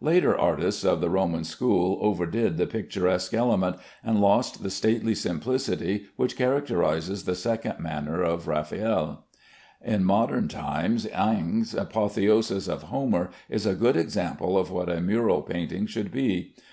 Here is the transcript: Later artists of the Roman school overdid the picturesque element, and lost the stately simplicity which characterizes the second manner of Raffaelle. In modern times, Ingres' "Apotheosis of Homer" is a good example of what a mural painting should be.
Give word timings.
Later 0.00 0.36
artists 0.36 0.84
of 0.84 1.00
the 1.00 1.08
Roman 1.08 1.44
school 1.44 1.98
overdid 2.00 2.56
the 2.56 2.66
picturesque 2.66 3.32
element, 3.32 3.76
and 4.02 4.20
lost 4.20 4.64
the 4.64 4.68
stately 4.68 5.14
simplicity 5.14 6.06
which 6.16 6.36
characterizes 6.36 7.22
the 7.22 7.36
second 7.36 7.78
manner 7.78 8.20
of 8.20 8.48
Raffaelle. 8.48 9.26
In 9.80 10.02
modern 10.04 10.48
times, 10.48 11.06
Ingres' 11.06 11.72
"Apotheosis 11.72 12.66
of 12.66 12.82
Homer" 12.82 13.30
is 13.48 13.64
a 13.64 13.76
good 13.76 13.96
example 13.96 14.58
of 14.58 14.72
what 14.72 14.88
a 14.88 15.00
mural 15.00 15.40
painting 15.42 15.86
should 15.86 16.10
be. 16.10 16.56